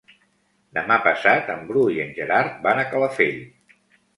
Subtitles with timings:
[0.77, 3.39] Demà passat en Bru i en Gerard van a Calafell.